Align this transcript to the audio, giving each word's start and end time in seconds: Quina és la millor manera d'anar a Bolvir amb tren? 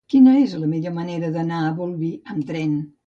Quina 0.11 0.31
és 0.45 0.55
la 0.61 0.69
millor 0.71 0.95
manera 0.95 1.29
d'anar 1.35 1.59
a 1.67 1.75
Bolvir 1.83 2.11
amb 2.35 2.49
tren? 2.53 2.75